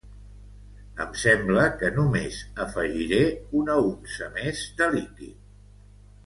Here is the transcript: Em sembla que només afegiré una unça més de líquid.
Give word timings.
Em 1.03 1.11
sembla 1.23 1.65
que 1.81 1.91
només 1.97 2.39
afegiré 2.65 3.21
una 3.61 3.77
unça 3.91 4.31
més 4.41 4.65
de 4.81 4.89
líquid. 4.99 5.39